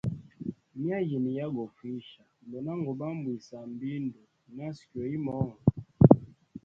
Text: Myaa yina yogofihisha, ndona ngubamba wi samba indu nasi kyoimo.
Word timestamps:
Myaa 0.79 1.05
yina 1.09 1.31
yogofihisha, 1.39 2.21
ndona 2.45 2.71
ngubamba 2.81 3.27
wi 3.33 3.39
samba 3.47 3.83
indu 3.95 4.21
nasi 4.55 4.83
kyoimo. 4.89 5.35